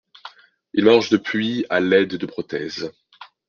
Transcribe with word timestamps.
Il 0.73 0.85
marche 0.85 1.11
depuis 1.11 1.63
à 1.69 1.79
l'aide 1.79 2.15
de 2.15 2.25
prothèses. 2.25 2.91